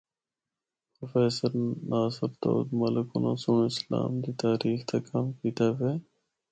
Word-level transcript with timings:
پروفیسر 0.93 1.51
ناصر 1.91 2.29
داود 2.41 2.69
ملک 2.79 3.07
اناں 3.15 3.37
سنڑ 3.43 3.63
اسلام 3.69 4.11
دی 4.23 4.31
تاریخ 4.43 4.79
تے 4.87 4.97
کم 5.07 5.25
کیتا 5.39 5.67
وے۔ 5.77 5.91